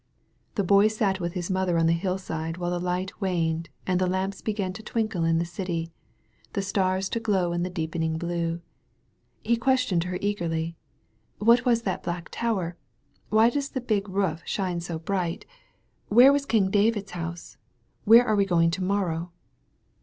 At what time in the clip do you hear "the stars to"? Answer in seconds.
6.53-7.19